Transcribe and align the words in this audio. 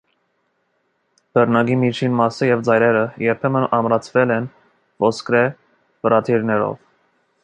Բռնակի 1.37 1.75
միջին 1.81 2.15
մասը 2.21 2.49
և 2.49 2.63
ծայրերը 2.69 3.03
երբեմն 3.25 3.67
ամրացվել 3.81 4.33
են 4.39 4.47
ոսկրե 5.09 5.43
վրադիրներով։ 6.09 6.77